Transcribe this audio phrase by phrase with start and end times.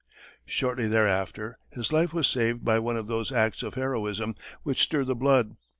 [0.47, 5.03] Shortly afterwards his life was saved by one of those acts of heroism which stir
[5.05, 5.57] the blood.